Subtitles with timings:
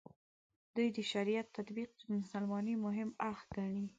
[0.75, 3.83] دوی د شریعت تطبیق د مسلمانۍ مهم اړخ ګڼي.